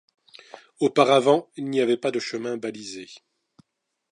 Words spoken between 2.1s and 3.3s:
chemin balisé.